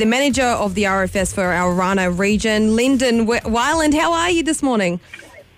[0.00, 2.74] the manager of the RFS for Orana region.
[2.74, 4.98] Lyndon Wieland, how are you this morning?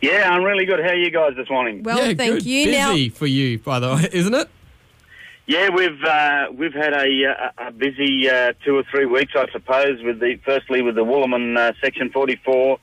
[0.01, 0.81] Yeah, I'm really good.
[0.81, 1.85] How are you guys this morning?
[1.85, 2.47] Well, yeah, thank good.
[2.47, 2.65] you.
[2.67, 4.49] Busy Now, for you, by the way, isn't it?
[5.47, 9.49] Yeah, we've uh, we've had a, uh, a busy uh, two or three weeks, I
[9.53, 10.03] suppose.
[10.03, 12.79] With the firstly with the Wuuluman uh, Section 44,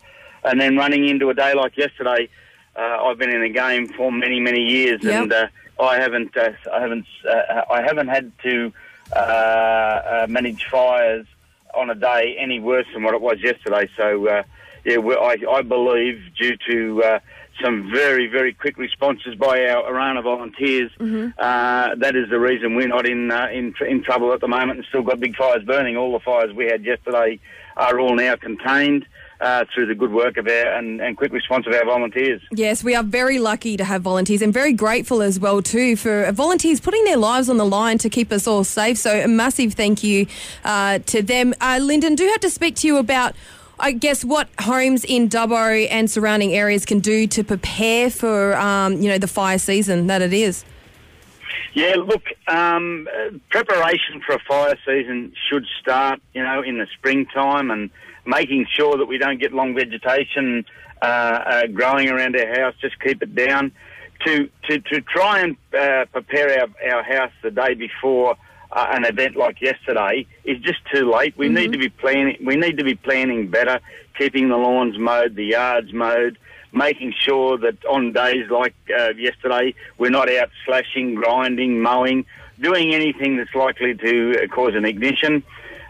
[0.46, 2.30] and then running into a day like yesterday.
[2.76, 5.23] Uh, I've been in the game for many many years, Yep.
[5.23, 5.48] and uh,
[5.82, 8.71] I haven't uh, I haven't uh, I haven't had to
[9.14, 11.26] uh, uh, manage fires
[11.73, 13.89] on a day any worse than what it was yesterday.
[13.98, 14.44] So uh,
[14.85, 17.20] yeah, we I, I believe due to uh,
[17.61, 20.91] some very very quick responses by our Orana volunteers,
[21.38, 24.47] uh, that is the reason we're not in uh, in tr- in trouble at the
[24.47, 25.97] moment and still got big fires burning.
[25.97, 27.39] All the fires we had yesterday
[27.77, 29.05] are all now contained.
[29.41, 32.41] Uh, through the good work of our and, and quick response of our volunteers.
[32.52, 36.30] yes, we are very lucky to have volunteers and very grateful as well too for
[36.34, 38.97] volunteers putting their lives on the line to keep us all safe.
[38.97, 40.27] So a massive thank you
[40.66, 41.53] uh, to them.
[41.61, 43.33] Uh, Lyndon, do have to speak to you about.
[43.81, 49.02] I guess what homes in Dubbo and surrounding areas can do to prepare for, um,
[49.02, 50.66] you know, the fire season that it is.
[51.73, 53.08] Yeah, look, um,
[53.50, 57.89] preparation for a fire season should start, you know, in the springtime and
[58.25, 60.66] making sure that we don't get long vegetation
[61.02, 62.75] uh, uh, growing around our house.
[62.81, 63.72] Just keep it down.
[64.25, 68.36] To to, to try and uh, prepare our, our house the day before
[68.72, 71.38] uh, an event like yesterday is just too late.
[71.38, 72.38] We need to be planning.
[72.45, 73.80] We need to be planning better,
[74.17, 76.38] keeping the lawns mowed, the yards mowed,
[76.72, 82.26] making sure that on days like uh, yesterday we're not out slashing, grinding, mowing,
[82.59, 85.44] doing anything that's likely to uh, cause an ignition.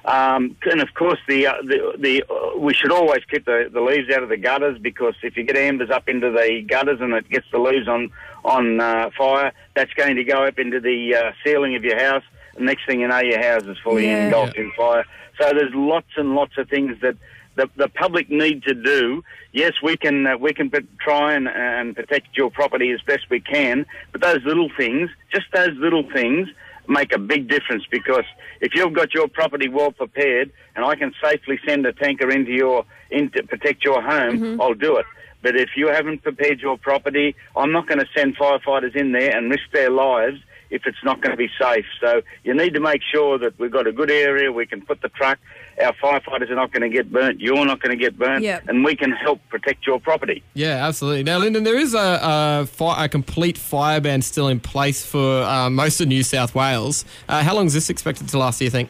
[0.05, 3.81] Um, and of course, the uh, the, the uh, we should always keep the, the
[3.81, 7.13] leaves out of the gutters because if you get embers up into the gutters and
[7.13, 8.09] it gets the leaves on
[8.45, 12.23] on uh, fire, that's going to go up into the uh, ceiling of your house.
[12.55, 14.23] And next thing you know, your house is fully Yeah.
[14.23, 15.05] engulfed in fire.
[15.39, 17.15] So there's lots and lots of things that
[17.59, 19.23] the, the public need to do.
[19.51, 23.41] Yes, we can uh, we can try and, and protect your property as best we
[23.41, 26.47] can, but those little things, just those little things,
[26.87, 28.23] make a big difference because
[28.61, 32.51] if you've got your property well prepared and I can safely send a tanker into
[32.51, 35.05] your in to protect your home, I'll do it.
[35.41, 39.35] But if you haven't prepared your property, I'm not going to send firefighters in there
[39.35, 40.39] and risk their lives
[40.69, 41.85] if it's not going to be safe.
[41.99, 44.51] So you need to make sure that we've got a good area.
[44.51, 45.39] We can put the truck.
[45.83, 47.39] Our firefighters are not going to get burnt.
[47.39, 48.67] You're not going to get burnt, Yep.
[48.67, 50.43] and we can help protect your property.
[50.53, 51.23] Yeah, absolutely.
[51.23, 55.41] Now, Lyndon, there is a, a, fi- a complete fire ban still in place for
[55.43, 57.05] uh, most of New South Wales.
[57.29, 58.89] Uh, how long is this expected to last, do you think?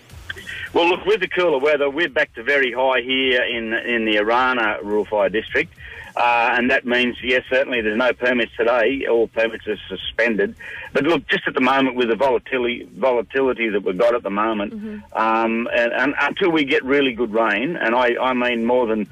[0.73, 4.17] Well, look, with the cooler weather, we're back to very high here in in the
[4.17, 5.71] Orana Rural Fire District.
[6.15, 9.05] Uh, and that means, yes, certainly there's no permits today.
[9.09, 10.55] All permits are suspended.
[10.93, 14.29] But look, just at the moment with the volatility volatility that we've got at the
[14.29, 14.73] moment,
[15.13, 19.07] um, and, and until we get really good rain, and I, I mean more than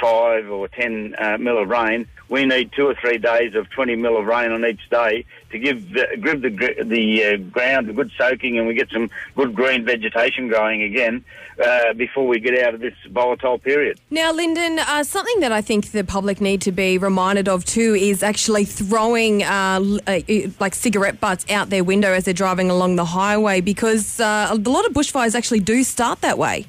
[0.00, 3.96] five or ten uh, mil of rain, we need two or three days of 20
[3.96, 7.92] mil of rain on each day to give the, give the, the uh, ground a
[7.92, 11.24] good soaking and we get some good green vegetation growing again
[11.62, 13.98] uh, before we get out of this volatile period.
[14.10, 17.94] Now, Lyndon, uh, something that I think the public need to be reminded of too
[17.94, 20.20] is actually throwing uh, uh,
[20.60, 24.54] like cigarette butts out their window as they're driving along the highway because uh, a
[24.54, 26.64] lot of bushfires actually do start that way.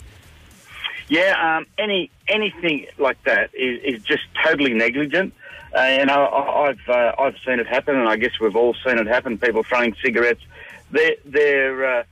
[1.12, 5.34] Yeah, um, any anything like that is, is just totally negligent.
[5.76, 8.74] Uh, and I, I- I've uh, I've seen it happen, and I guess we've all
[8.86, 9.38] seen it happen.
[9.38, 10.42] People throwing cigarettes.
[10.90, 12.04] They're they're uh,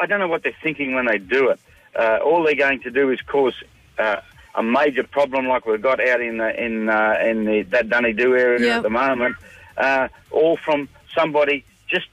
[0.00, 1.60] I don't know what they're thinking when they do it.
[1.96, 3.54] Uh, all they're going to do is cause
[4.00, 4.16] uh,
[4.56, 8.34] a major problem like we've got out in the in uh, in the, that Dunedoo
[8.34, 8.76] area Yeah.
[8.78, 9.36] at the moment.
[9.76, 12.08] Uh, all from somebody just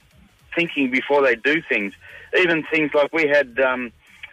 [0.53, 1.93] thinking before they do things.
[2.37, 3.91] Even things like we had um,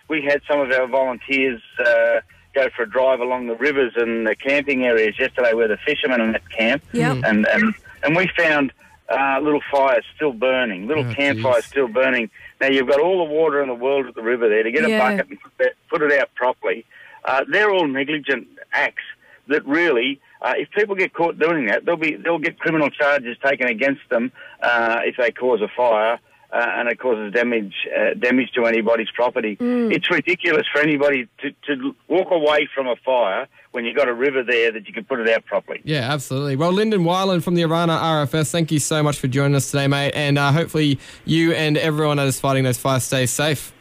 [0.08, 2.20] we had some of our volunteers uh,
[2.54, 6.20] go for a drive along the rivers and the camping areas yesterday where the fishermen
[6.20, 6.82] are at camp.
[6.92, 7.22] Yep.
[7.24, 8.72] And, and, and we found
[9.08, 11.70] uh, little fires still burning, little Oh, campfires geez.
[11.70, 12.30] still burning.
[12.60, 14.88] Now, you've got all the water in the world at the river there to get
[14.88, 14.96] Yeah.
[14.96, 16.84] a bucket and put, that, put it out properly.
[17.24, 19.02] Uh, they're all negligent acts
[19.48, 23.36] that really, uh, if people get caught doing that, they'll be they'll get criminal charges
[23.44, 24.30] taken against them
[24.62, 26.18] uh, if they cause a fire.
[26.54, 29.56] Uh, and it causes damage uh, damage to anybody's property.
[29.58, 34.14] It's ridiculous for anybody to, to walk away from a fire when you've got a
[34.14, 35.80] river there that you can put it out properly.
[35.82, 36.54] Yeah, absolutely.
[36.54, 39.88] Well, Lyndon Wieland from the Orana RFS, thank you so much for joining us today,
[39.88, 40.12] mate.
[40.14, 43.72] And uh, hopefully you and everyone that is fighting those fires stays safe.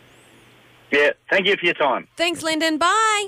[0.91, 2.07] Yeah, thank you for your time.
[2.17, 2.79] Thanks, Lyndon.
[2.79, 3.21] Bye.